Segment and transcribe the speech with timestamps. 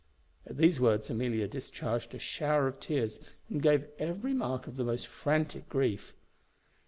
[0.47, 3.19] At these words Amelia discharged a shower of tears,
[3.51, 6.15] and gave every mark of the most frantic grief.